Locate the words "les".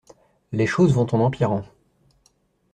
0.51-0.65